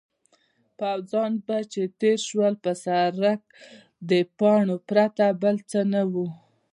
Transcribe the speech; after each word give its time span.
پوځیان 0.79 1.31
چې 1.71 1.81
به 1.87 1.93
تېر 1.99 2.19
شول 2.27 2.53
پر 2.63 2.75
سړک 2.85 3.39
د 4.09 4.11
پاڼو 4.37 4.77
پرته 4.89 5.25
بل 5.41 5.55
څه 5.71 5.79
نه 5.93 6.01
وو. 6.11 6.27